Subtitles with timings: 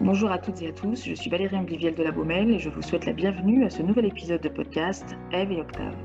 [0.00, 2.68] Bonjour à toutes et à tous, je suis Valérie Angliviel de la Baumelle et je
[2.68, 5.96] vous souhaite la bienvenue à ce nouvel épisode de podcast Eve et Octave.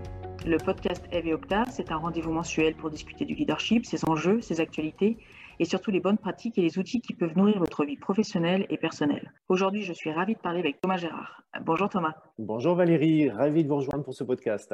[0.45, 4.39] Le podcast Eve et Octave, c'est un rendez-vous mensuel pour discuter du leadership, ses enjeux,
[4.39, 5.17] ses actualités
[5.59, 8.77] et surtout les bonnes pratiques et les outils qui peuvent nourrir votre vie professionnelle et
[8.77, 9.33] personnelle.
[9.49, 11.43] Aujourd'hui, je suis ravie de parler avec Thomas Gérard.
[11.61, 12.15] Bonjour Thomas.
[12.39, 14.73] Bonjour Valérie, ravi de vous rejoindre pour ce podcast.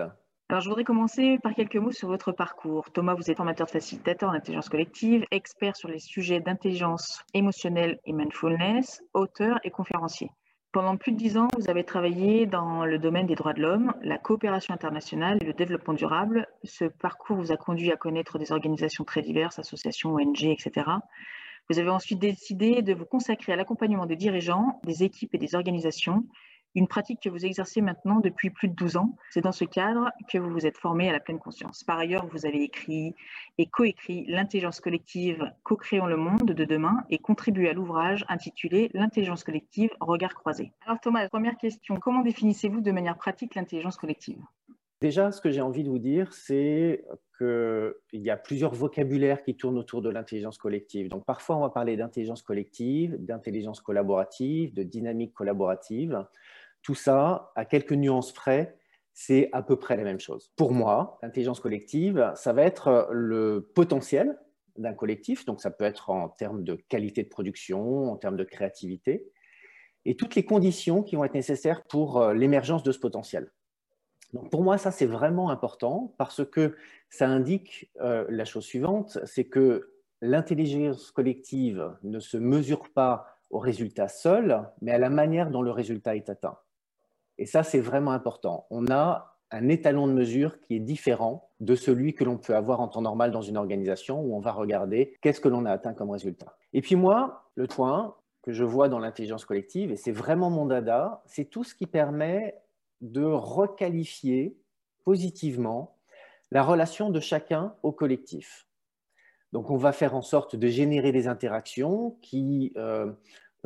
[0.49, 2.89] Alors, je voudrais commencer par quelques mots sur votre parcours.
[2.91, 8.13] Thomas, vous êtes formateur facilitateur en intelligence collective, expert sur les sujets d'intelligence émotionnelle et
[8.13, 10.29] mindfulness, auteur et conférencier.
[10.71, 13.93] Pendant plus de dix ans, vous avez travaillé dans le domaine des droits de l'homme,
[14.01, 16.47] la coopération internationale et le développement durable.
[16.63, 20.85] Ce parcours vous a conduit à connaître des organisations très diverses, associations, ONG, etc.
[21.69, 25.55] Vous avez ensuite décidé de vous consacrer à l'accompagnement des dirigeants, des équipes et des
[25.55, 26.23] organisations
[26.75, 29.15] une pratique que vous exercez maintenant depuis plus de 12 ans.
[29.31, 31.83] C'est dans ce cadre que vous vous êtes formé à la pleine conscience.
[31.83, 33.15] Par ailleurs, vous avez écrit
[33.57, 39.43] et coécrit L'intelligence collective, co-créons le monde de demain et contribué à l'ouvrage intitulé L'intelligence
[39.43, 40.71] collective, regard croisé.
[40.85, 44.39] Alors Thomas, première question, comment définissez-vous de manière pratique l'intelligence collective?
[44.99, 47.05] Déjà, ce que j'ai envie de vous dire, c'est
[47.37, 51.07] qu'il y a plusieurs vocabulaires qui tournent autour de l'intelligence collective.
[51.07, 56.25] Donc, parfois, on va parler d'intelligence collective, d'intelligence collaborative, de dynamique collaborative.
[56.87, 58.77] Tout ça, à quelques nuances près,
[59.11, 60.53] c'est à peu près la même chose.
[60.55, 64.39] Pour moi, l'intelligence collective, ça va être le potentiel
[64.77, 68.45] d'un collectif, donc ça peut être en termes de qualité de production, en termes de
[68.45, 69.29] créativité,
[70.05, 73.51] et toutes les conditions qui vont être nécessaires pour euh, l'émergence de ce potentiel.
[74.31, 76.77] Donc pour moi, ça c'est vraiment important parce que
[77.09, 83.59] ça indique euh, la chose suivante, c'est que l'intelligence collective ne se mesure pas au
[83.59, 86.57] résultat seul, mais à la manière dont le résultat est atteint.
[87.37, 88.65] Et ça, c'est vraiment important.
[88.69, 92.81] On a un étalon de mesure qui est différent de celui que l'on peut avoir
[92.81, 95.93] en temps normal dans une organisation où on va regarder qu'est-ce que l'on a atteint
[95.93, 96.57] comme résultat.
[96.73, 100.65] Et puis moi, le point que je vois dans l'intelligence collective, et c'est vraiment mon
[100.65, 102.55] dada, c'est tout ce qui permet
[103.01, 104.57] de requalifier
[105.03, 105.95] positivement
[106.51, 108.67] la relation de chacun au collectif.
[109.53, 113.11] Donc on va faire en sorte de générer des interactions qui euh,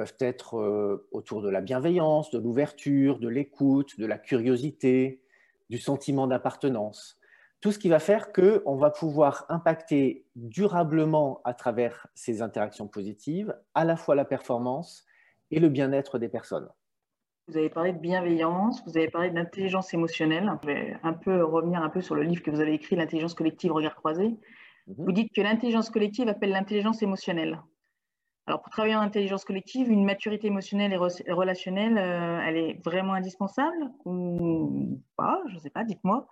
[0.02, 5.22] peuvent être euh, autour de la bienveillance, de l'ouverture, de l'écoute, de la curiosité,
[5.70, 7.20] du sentiment d'appartenance.
[7.60, 13.56] Tout ce qui va faire qu'on va pouvoir impacter durablement à travers ces interactions positives
[13.76, 15.06] à la fois la performance
[15.52, 16.70] et le bien-être des personnes.
[17.48, 20.52] Vous avez parlé de bienveillance, vous avez parlé d'intelligence émotionnelle.
[20.64, 23.36] Je vais un peu revenir un peu sur le livre que vous avez écrit, L'intelligence
[23.36, 24.30] collective, regard croisé.
[24.88, 24.96] Mhm.
[24.98, 27.62] Vous dites que l'intelligence collective appelle l'intelligence émotionnelle.
[28.48, 33.14] Alors, pour travailler en intelligence collective, une maturité émotionnelle et relationnelle, euh, elle est vraiment
[33.14, 36.28] indispensable ou pas Je ne sais pas, dites-moi.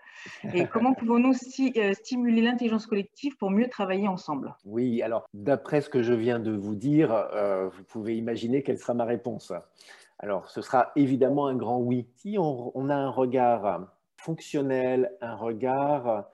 [0.53, 4.55] Et comment pouvons-nous euh, stimuler l'intelligence collective pour mieux travailler ensemble?
[4.65, 8.79] Oui, alors, d'après ce que je viens de vous dire, euh, vous pouvez imaginer quelle
[8.79, 9.53] sera ma réponse.
[10.17, 12.07] Alors, ce sera évidemment un grand oui.
[12.15, 13.87] Si on a un regard
[14.17, 16.25] fonctionnel, un regard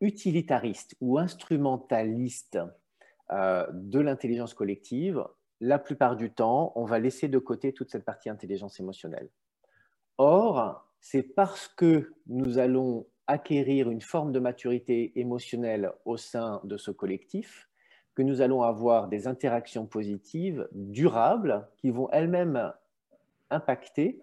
[0.00, 2.58] utilitariste ou instrumentaliste
[3.30, 5.24] euh, de l'intelligence collective,
[5.60, 9.30] la plupart du temps, on va laisser de côté toute cette partie intelligence émotionnelle.
[10.18, 16.76] Or, c'est parce que nous allons acquérir une forme de maturité émotionnelle au sein de
[16.76, 17.68] ce collectif
[18.14, 22.72] que nous allons avoir des interactions positives, durables, qui vont elles-mêmes
[23.50, 24.20] impacter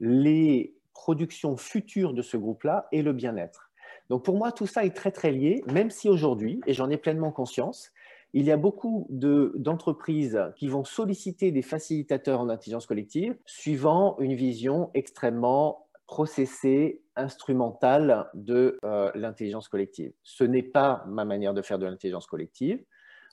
[0.00, 3.70] les productions futures de ce groupe-là et le bien-être.
[4.10, 6.96] Donc pour moi, tout ça est très très lié, même si aujourd'hui, et j'en ai
[6.96, 7.92] pleinement conscience,
[8.34, 14.34] il y a beaucoup d'entreprises qui vont solliciter des facilitateurs en intelligence collective suivant une
[14.34, 20.12] vision extrêmement processée, instrumentale de euh, l'intelligence collective.
[20.22, 22.82] Ce n'est pas ma manière de faire de l'intelligence collective.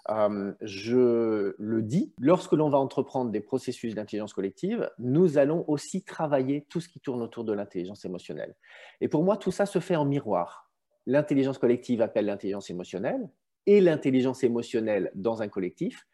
[0.09, 6.03] Euh, je le dis, lorsque l'on va entreprendre des processus d'intelligence collective, nous allons aussi
[6.03, 8.55] travailler tout ce qui tourne autour de l'intelligence émotionnelle.
[9.01, 10.69] Et pour moi, tout ça se fait en miroir.
[11.07, 13.29] L'intelligence collective appelle l'intelligence émotionnelle,
[13.65, 16.07] et l'intelligence émotionnelle dans un collectif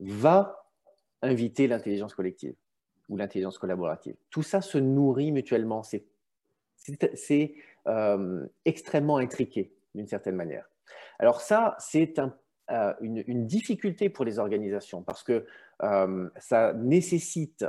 [0.00, 0.68] va
[1.22, 2.54] inviter l'intelligence collective
[3.08, 4.16] ou l'intelligence collaborative.
[4.30, 5.82] Tout ça se nourrit mutuellement.
[5.82, 7.54] C'est
[7.86, 10.70] euh, extrêmement intriqué d'une certaine manière.
[11.18, 12.20] Alors ça, c'est
[12.70, 15.46] euh, une, difficulté pour les organisations parce que
[15.82, 17.64] euh, ça nécessite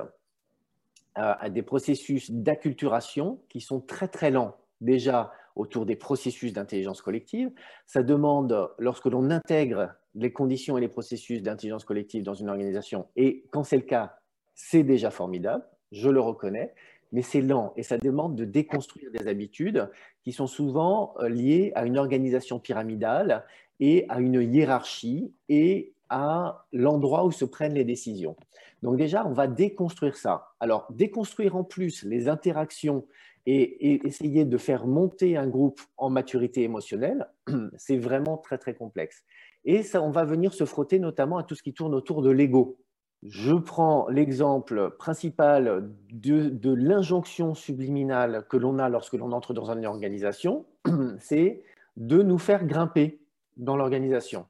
[1.49, 4.55] des processus d'acculturation qui sont très très lents.
[4.79, 7.51] Déjà, autour des processus d'intelligence collective.
[7.85, 13.07] Ça demande, lorsque l'on intègre les conditions et les processus d'intelligence collective dans une organisation,
[13.15, 14.15] et quand c'est le cas,
[14.55, 16.73] c'est déjà formidable, je le reconnais,
[17.11, 19.89] mais c'est lent et ça demande de déconstruire des habitudes
[20.23, 23.45] qui sont souvent euh, liées à une organisation pyramidale
[23.79, 28.35] et à une hiérarchie et à l'endroit où se prennent les décisions.
[28.81, 30.49] Donc déjà, on va déconstruire ça.
[30.59, 33.05] Alors, déconstruire en plus les interactions
[33.51, 37.27] et, essayer de faire monter un groupe en maturité émotionnelle,
[37.77, 39.23] c'est vraiment très, très complexe.
[39.65, 42.29] Et ça, on va venir se frotter notamment à tout ce qui tourne autour de
[42.29, 42.77] l'ego.
[43.23, 49.85] Je prends l'exemple principal de, l'injonction subliminale que l'on a lorsque l'on entre dans une
[49.85, 50.65] organisation,
[51.19, 51.63] c'est
[51.97, 53.19] de nous faire grimper
[53.57, 54.45] dans l'organisation.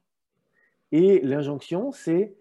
[0.92, 2.36] Et l'injonction, c'est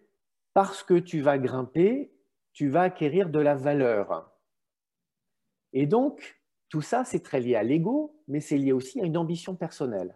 [0.54, 2.12] parce que tu vas grimper,
[2.54, 4.30] tu vas acquérir de la valeur.
[5.74, 6.39] Et donc,
[6.70, 10.16] tout ça, c'est très lié à l'ego, mais c'est lié aussi à une ambition personnelle.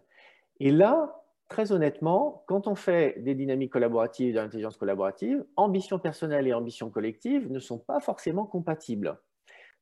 [0.60, 6.46] Et là, très honnêtement, quand on fait des dynamiques collaboratives de l'intelligence collaborative, ambition personnelle
[6.46, 9.20] et ambition collective ne sont pas forcément compatibles.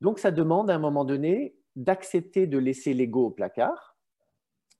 [0.00, 3.96] Donc, ça demande à un moment donné d'accepter de laisser l'ego au placard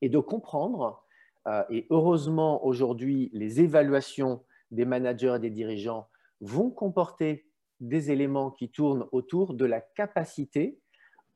[0.01, 1.05] et de comprendre,
[1.47, 6.09] euh, et heureusement aujourd'hui, les évaluations des managers et des dirigeants
[6.41, 7.47] vont comporter
[7.81, 10.79] des éléments qui tournent autour de la capacité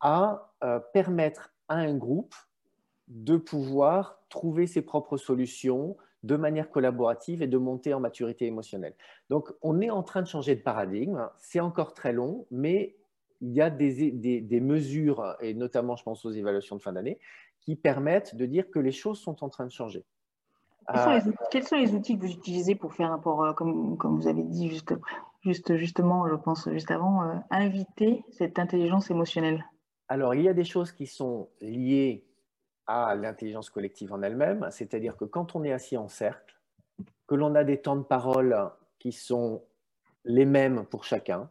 [0.00, 2.34] à euh, permettre à un groupe
[3.08, 8.94] de pouvoir trouver ses propres solutions de manière collaborative et de monter en maturité émotionnelle.
[9.30, 11.28] Donc, on est en train de changer de paradigme.
[11.36, 12.96] C'est encore très long, mais
[13.40, 17.18] il y a des, des, mesures, et notamment, je pense aux évaluations de fin d'année,
[17.60, 20.04] qui permettent de dire que les choses sont en train de changer.
[21.50, 24.42] Quels sont les, outils que vous utilisez pour faire un rapport, comme, comme vous avez
[24.42, 24.94] dit juste,
[25.42, 29.64] juste, justement, je pense juste avant, euh, inviter cette intelligence émotionnelle?
[30.08, 32.24] Alors, il y a des choses qui sont liées
[32.86, 36.60] à l'intelligence collective en elle-même, c'est-à-dire que quand on est assis en cercle,
[37.26, 38.56] que l'on a des temps de parole
[39.00, 39.64] qui sont
[40.24, 41.50] les mêmes pour chacun,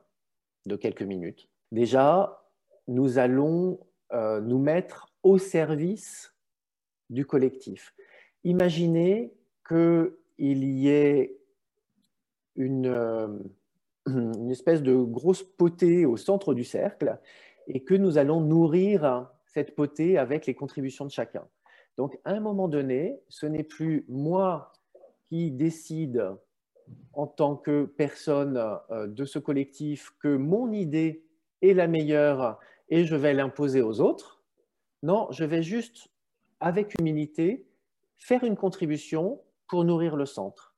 [0.65, 2.43] de quelques minutes, déjà,
[2.87, 3.79] nous allons
[4.13, 6.33] euh, nous mettre au service
[7.09, 7.93] du collectif.
[8.43, 9.33] Imaginez
[9.67, 11.37] qu'il y ait
[12.57, 13.39] euh,
[14.07, 17.19] une espèce de grosse potée au centre du cercle
[17.67, 21.47] et que nous allons nourrir cette potée avec les contributions de chacun.
[21.97, 24.73] Donc, à un moment donné, ce n'est plus moi
[25.29, 26.29] qui décide
[27.13, 28.57] en tant que personne
[28.91, 31.25] euh, de ce collectif que mon idée
[31.61, 32.59] est la meilleure
[32.89, 34.43] et je vais l'imposer aux autres.
[35.01, 36.09] Non, je vais juste,
[36.59, 37.65] avec humilité,
[38.17, 40.75] faire une contribution pour nourrir le centre.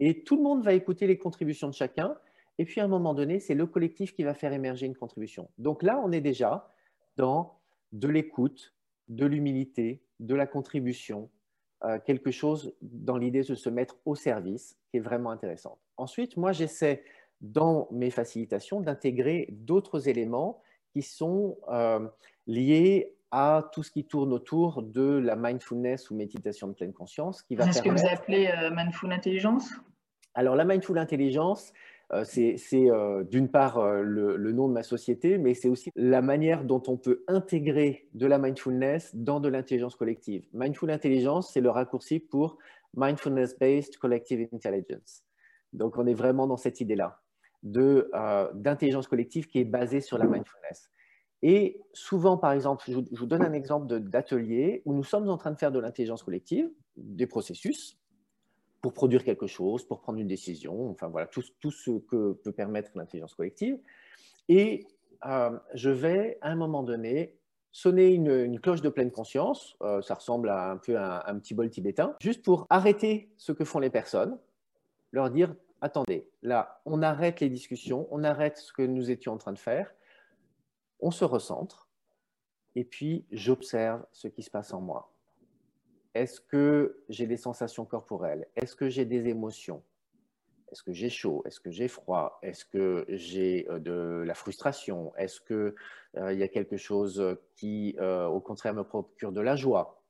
[0.00, 2.16] Et tout le monde va écouter les contributions de chacun
[2.58, 5.48] et puis, à un moment donné, c'est le collectif qui va faire émerger une contribution.
[5.58, 6.68] Donc là, on est déjà
[7.16, 7.58] dans
[7.92, 8.74] de l'écoute,
[9.08, 11.30] de l'humilité, de la contribution,
[11.84, 15.78] euh, quelque chose dans l'idée de se mettre au service qui est vraiment intéressant.
[15.96, 17.04] Ensuite, moi, j'essaie
[17.40, 20.62] dans mes facilitations d'intégrer d'autres éléments
[20.92, 22.08] qui sont euh,
[22.46, 27.42] liés à tout ce qui tourne autour de la mindfulness ou méditation de pleine conscience.
[27.42, 29.70] Qui va Est-ce que vous appelez euh, mindful intelligence?
[30.34, 31.72] Alors, la mindful intelligence,
[32.24, 36.64] c'est euh, d'une part euh, le, nom de ma société, mais c'est aussi la manière
[36.64, 40.44] dont on peut intégrer de la mindfulness dans de l'intelligence collective.
[40.52, 42.58] Mindful Intelligence, c'est le raccourci pour
[42.96, 45.24] Mindfulness-Based Collective Intelligence.
[45.72, 47.20] Donc, on est vraiment dans cette idée-là
[47.62, 50.90] d'intelligence collective qui est basée sur la mindfulness.
[51.40, 55.50] Et souvent, par exemple, je vous donne un exemple d'atelier où nous sommes en train
[55.50, 57.98] de faire de l'intelligence collective, des processus,
[58.84, 62.90] pour produire quelque chose, pour prendre une décision, enfin voilà, tout, ce que peut permettre
[62.96, 63.78] l'intelligence collective.
[64.50, 64.86] Et
[65.24, 67.34] euh, je vais, à un moment donné,
[67.72, 71.54] sonner une, cloche de pleine conscience, euh, ça ressemble à un peu un, un petit
[71.54, 74.38] bol tibétain, juste pour arrêter ce que font les personnes,
[75.12, 79.38] leur dire, attendez, là, on arrête les discussions, on arrête ce que nous étions en
[79.38, 79.94] train de faire,
[81.00, 81.88] on se recentre,
[82.74, 85.13] et puis j'observe ce qui se passe en moi.
[86.14, 88.46] Est-ce que j'ai des sensations corporelles?
[88.54, 89.82] Est-ce que j'ai des émotions?
[90.70, 91.42] Est-ce que j'ai chaud?
[91.44, 92.38] Est-ce que j'ai froid?
[92.42, 95.14] Est-ce que j'ai euh, de la frustration?
[95.16, 95.74] Est-ce qu'il
[96.16, 100.02] euh, y a quelque chose qui, euh, au contraire, me procure de la joie?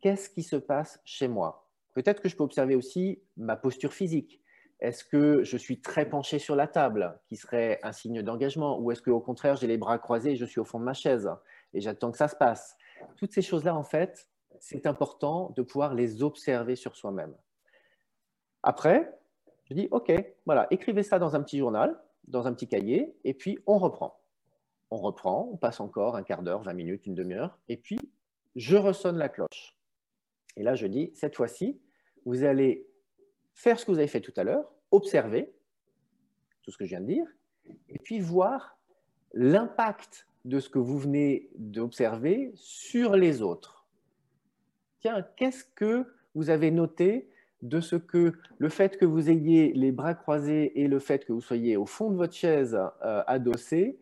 [0.00, 1.68] Qu'est-ce qui se passe chez moi?
[1.94, 4.42] Peut-être que je peux observer aussi ma posture physique.
[4.80, 8.78] Est-ce que je suis très penché sur la table, qui serait un signe d'engagement?
[8.78, 10.92] Ou est-ce qu'au contraire, j'ai les bras croisés et je suis au fond de ma
[10.92, 11.30] chaise
[11.72, 12.76] et j'attends que ça se passe?
[13.16, 14.28] Toutes ces choses-là, en fait,
[14.60, 17.34] c'est important de pouvoir les observer sur soi-même.
[18.62, 19.16] Après,
[19.64, 20.12] je dis, OK,
[20.44, 24.20] voilà, écrivez ça dans un petit journal, dans un petit cahier, et puis on reprend.
[24.90, 27.98] On reprend, on passe encore un quart d'heure, 20 minutes, une demi-heure, et puis
[28.54, 29.76] je ressonne la cloche.
[30.56, 31.80] Et là, je dis, cette fois-ci,
[32.24, 32.88] vous allez
[33.54, 35.52] faire ce que vous avez fait tout à l'heure, observer
[36.62, 37.26] tout ce que je viens de dire,
[37.88, 38.78] et puis voir
[39.32, 43.75] l'impact de ce que vous venez d'observer sur les autres
[45.00, 47.28] qu'est-ce que vous avez noté
[47.62, 51.32] de ce que le fait que vous ayez les bras croisés et le fait que
[51.32, 53.98] vous soyez au fond de votre chaise euh, adossé,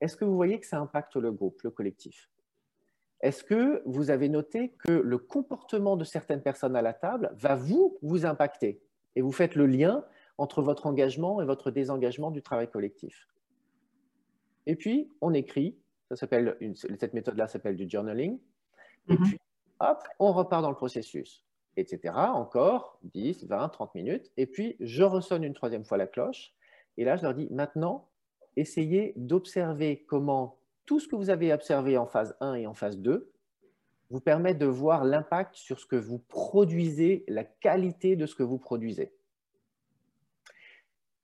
[0.00, 2.30] est-ce que vous voyez que ça impacte le groupe, le collectif?
[3.20, 7.54] Est-ce que vous avez noté que le comportement de certaines personnes à la table va
[7.54, 8.80] vous, vous impacter
[9.14, 10.04] Et vous faites le lien
[10.38, 13.28] entre votre engagement et votre désengagement du travail collectif?
[14.66, 15.76] Et puis, on écrit,
[16.08, 18.38] ça s'appelle, cette méthode-là s'appelle du journaling,
[19.08, 19.22] et mhm.
[19.22, 19.40] puis,
[19.80, 21.44] hop, on repart dans le processus
[21.76, 22.14] etc.
[22.14, 24.30] Encore 10, 20, 30 minutes.
[24.36, 26.52] Et puis, je ressonne une troisième fois la cloche.
[26.96, 28.08] Et là, je leur dis, maintenant,
[28.56, 32.98] essayez d'observer comment tout ce que vous avez observé en phase 1 et en phase
[32.98, 33.30] 2
[34.10, 38.42] vous permet de voir l'impact sur ce que vous produisez, la qualité de ce que
[38.42, 39.12] vous produisez.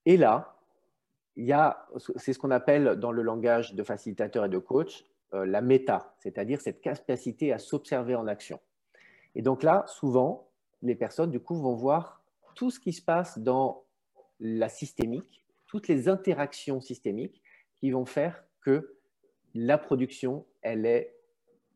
[0.05, 0.57] Et là,
[2.15, 6.61] c'est ce qu'on appelle dans le langage de facilitateur et de coach, la méta, c'est-à-dire
[6.61, 8.61] cette capacité à s'observer en action.
[9.35, 10.49] Et donc là, souvent,
[10.83, 12.23] les personnes, du coup, vont voir
[12.55, 13.85] tout ce qui se passe dans
[14.41, 17.43] la systémique, toutes les interactions systémiques
[17.75, 18.97] qui vont faire que
[19.55, 21.15] la production, elle est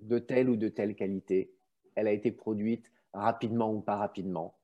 [0.00, 1.52] de telle ou de telle qualité,
[1.94, 4.54] elle a été produite rapidement ou pas rapidement,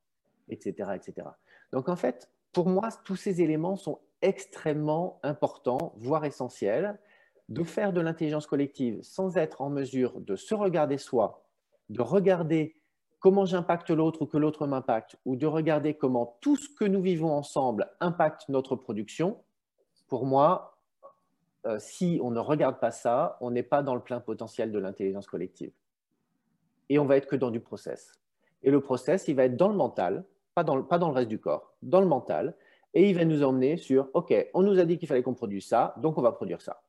[0.49, 0.91] etc.
[0.95, 1.29] etc.
[1.73, 6.99] Donc en fait, pour moi, tous ces éléments sont extrêmement importants, voire essentiels,
[7.49, 11.45] de faire de l'intelligence collective sans être en mesure de se regarder soi,
[11.91, 12.77] de regarder
[13.21, 17.01] comment j'impacte l'autre ou que l'autre m'impacte, ou de regarder comment tout ce que nous
[17.01, 19.39] vivons ensemble impacte notre production,
[20.09, 20.79] pour moi,
[21.67, 24.79] euh, si on ne regarde pas ça, on n'est pas dans le plein potentiel de
[24.79, 25.73] l'intelligence collective.
[26.89, 28.13] Et on va être que dans du process.
[28.63, 30.25] Et le process, il va être dans le mental,
[30.55, 32.57] pas dans le, pas dans le reste du corps, dans le mental,
[32.95, 35.67] et il va nous emmener sur, OK, on nous a dit qu'il fallait qu'on produise
[35.67, 36.83] ça, donc on va produire ça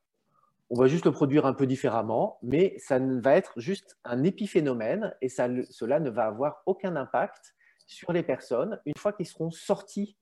[0.69, 5.15] on va juste le produire un peu différemment, mais ça va être juste un épiphénomène
[5.21, 7.55] et ça, cela ne va avoir aucun impact
[7.85, 8.79] sur les personnes.
[8.85, 10.17] Une fois qu'ils seront sortis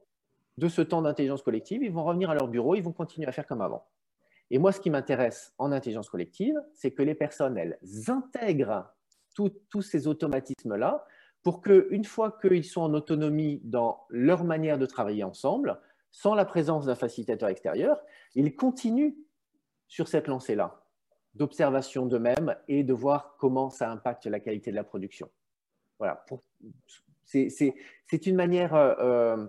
[0.57, 3.31] de ce temps d'intelligence collective, ils vont revenir à leur bureau, ils vont continuer à
[3.31, 3.87] faire comme avant.
[4.51, 8.93] Et moi, ce qui m'intéresse en intelligence collective, c'est que les personnes, elles intègrent
[9.33, 11.05] tous ces automatismes-là
[11.41, 15.79] pour qu'une fois qu'ils sont en autonomie dans leur manière de travailler ensemble,
[16.11, 17.99] sans la présence d'un facilitateur extérieur,
[18.35, 19.15] ils continuent
[19.87, 20.83] sur cette lancée-là,
[21.35, 25.29] d'observation d'eux-mêmes et de voir comment ça impacte la qualité de la production.
[25.99, 26.25] Voilà.
[27.25, 29.45] C'est une manière euh,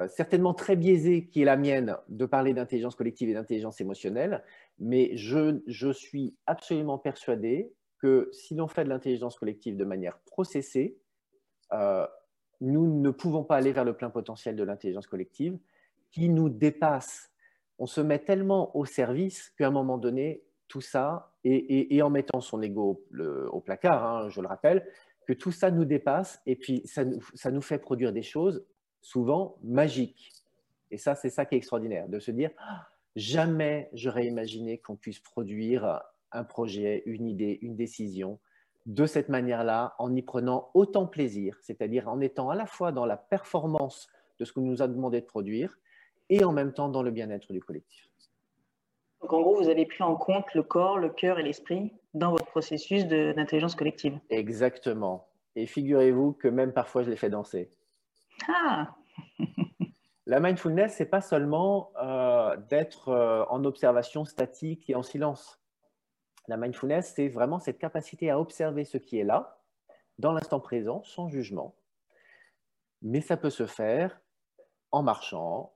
[0.00, 4.44] euh, certainement très biaisée qui est la mienne de parler d'intelligence collective et d'intelligence émotionnelle,
[4.78, 10.98] mais je, suis absolument persuadé que si l'on fait de l'intelligence collective de manière processée,
[11.72, 12.06] euh,
[12.60, 15.58] nous ne pouvons pas aller vers le plein potentiel de l'intelligence collective
[16.10, 17.30] qui nous dépasse
[17.78, 22.40] on se met tellement au service qu'à un moment donné, tout ça, et, en mettant
[22.40, 23.02] son ego
[23.50, 24.86] au placard, hein, je le rappelle,
[25.26, 28.64] que tout ça nous dépasse et puis ça, nous fait produire des choses
[29.00, 30.32] souvent magiques.
[30.90, 34.96] Et ça, c'est ça qui est extraordinaire, de se dire, ah, jamais j'aurais imaginé qu'on
[34.96, 38.38] puisse produire un projet, une idée, une décision
[38.86, 43.04] de cette manière-là, en y prenant autant plaisir, c'est-à-dire en étant à la fois dans
[43.04, 44.08] la performance
[44.38, 45.78] de ce qu'on nous a demandé de produire,
[46.30, 48.08] et en même temps dans le bien-être du collectif.
[49.20, 52.30] Donc en gros, vous avez pris en compte le corps, le cœur et l'esprit dans
[52.30, 54.18] votre processus d'intelligence collective.
[54.30, 55.28] Exactement.
[55.56, 57.70] Et figurez-vous que même parfois, je les fais danser.
[58.48, 58.94] Ah
[60.26, 65.58] La mindfulness, c'est pas seulement euh, d'être euh, en observation statique et en silence.
[66.48, 69.58] La mindfulness, c'est vraiment cette capacité à observer ce qui est là,
[70.18, 71.74] dans l'instant présent, sans jugement.
[73.00, 74.20] Mais ça peut se faire
[74.92, 75.72] en marchant,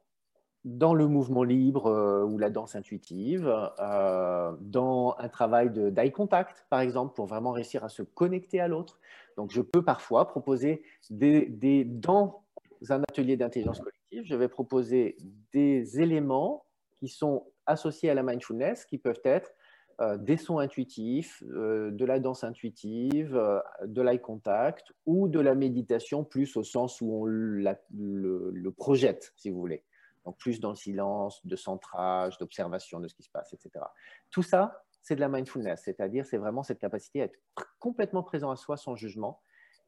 [0.65, 6.67] dans le mouvement libre euh, ou la danse intuitive, euh, dans un travail d'eye contact,
[6.71, 9.01] par exemple, pour vraiment réussir à se connecter à l'autre.
[9.37, 12.43] Donc, je peux parfois proposer des, dans
[12.89, 15.17] un atelier d'intelligence collective, je vais proposer
[15.53, 16.65] des éléments
[16.99, 19.53] qui sont associés à la mindfulness, qui peuvent être
[20.01, 23.41] euh, des sons intuitifs, de la danse intuitive,
[23.85, 29.51] de l'eye contact ou de la méditation plus au sens où on le projette, si
[29.51, 29.83] vous voulez.
[30.25, 33.85] Donc plus dans le silence, de centrage, d'observation de ce qui se passe, etc.
[34.31, 37.39] Tout ça, c'est de la mindfulness, c'est-à-dire c'est vraiment cette capacité à être
[37.81, 39.41] complètement présent à soi sans jugement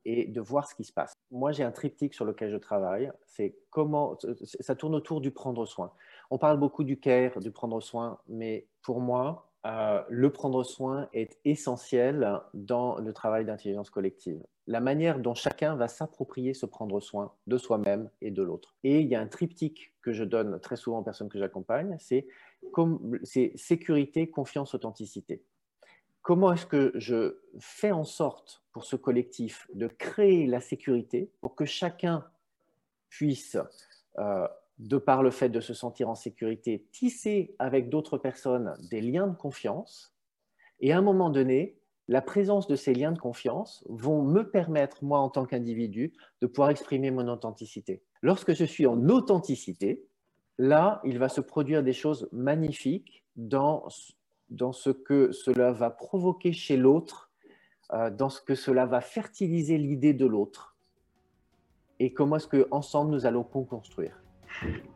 [0.05, 1.15] et de voir ce qui se passe.
[1.31, 4.19] Moi, j'ai un triptyque sur lequel je travaille, c'est comment
[4.61, 5.93] ça tourne autour du prendre soin.
[6.31, 11.09] On parle beaucoup du care, du prendre soin, mais pour moi, euh, le prendre soin
[11.15, 14.43] est essentiel dans le travail d'intelligence collective.
[14.67, 18.77] La manière dont chacun va s'approprier se prendre soin de soi-même et de l'autre.
[18.85, 21.97] Et il y a un triptyque que je donne très souvent aux personnes que j'accompagne,
[21.99, 22.27] c'est
[23.57, 25.43] sécurité, confiance, authenticité.
[26.21, 31.55] Comment est-ce que je fais en sorte pour ce collectif de créer la sécurité pour
[31.55, 32.27] que chacun
[33.09, 33.57] puisse,
[34.19, 39.01] euh, de par le fait de se sentir en sécurité, tisser avec d'autres personnes des
[39.01, 40.15] liens de confiance.
[40.81, 41.77] Et à un moment donné,
[42.09, 46.13] la présence de ces liens de confiance vont me permettre, moi en tant qu'individu,
[46.43, 48.03] de pouvoir exprimer mon authenticité.
[48.21, 50.05] Lorsque je suis en authenticité,
[50.59, 53.87] là, il va se produire des choses magnifiques dans,
[54.51, 57.31] dans ce que cela va provoquer chez l'autre,
[57.93, 60.77] euh, dans ce que cela va fertiliser l'idée de l'autre.
[62.01, 64.24] Et comment est-ce qu'ensemble, nous allons co-construire.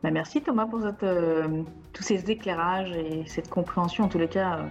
[0.03, 1.63] Bah, merci Thomas pour euh,
[1.93, 4.59] tous ces éclairages et cette compréhension, en tous les cas.
[4.59, 4.67] Euh,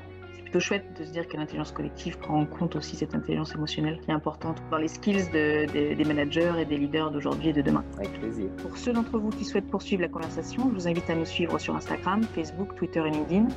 [0.49, 4.01] plutôt chouette de se dire que l'intelligence collective prend en compte aussi cette intelligence émotionnelle
[4.01, 7.85] qui est importante dans les skills des managers et des leaders d'aujourd'hui et de demain.
[7.99, 8.49] Avec plaisir.
[8.63, 11.59] Pour ceux d'entre vous qui souhaitent poursuivre la conversation, je vous invite à nous suivre
[11.59, 13.49] sur Instagram, Facebook, Twitter et LinkedIn.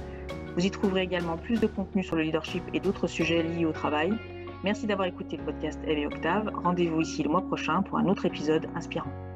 [0.58, 3.72] Vous y trouverez également plus de contenu sur le leadership et d'autres sujets liés au
[3.72, 4.12] travail.
[4.66, 6.52] Merci d'avoir écouté le podcast Eve et Octave.
[6.54, 9.31] Rendez-vous ici le mois prochain pour un autre épisode inspirant.